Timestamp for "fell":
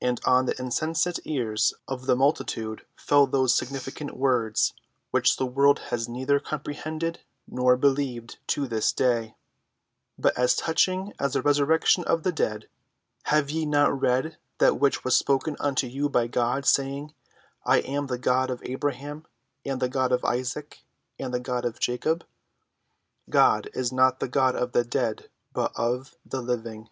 2.96-3.26